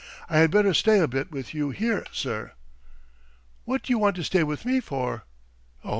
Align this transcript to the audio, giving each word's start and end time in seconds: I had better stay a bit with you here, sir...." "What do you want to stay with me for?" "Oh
I 0.31 0.39
had 0.39 0.49
better 0.49 0.73
stay 0.73 0.97
a 0.99 1.07
bit 1.07 1.31
with 1.31 1.53
you 1.53 1.69
here, 1.69 2.07
sir...." 2.11 2.53
"What 3.65 3.83
do 3.83 3.93
you 3.93 3.99
want 3.99 4.15
to 4.15 4.23
stay 4.23 4.41
with 4.41 4.65
me 4.65 4.79
for?" 4.79 5.25
"Oh 5.83 5.89